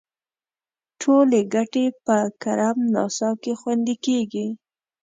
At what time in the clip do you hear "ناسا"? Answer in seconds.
2.93-3.29